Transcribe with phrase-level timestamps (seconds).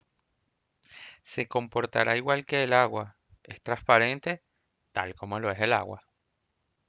[1.21, 4.41] se comportará igual que el agua es transparente
[4.93, 6.01] tal como lo es el agua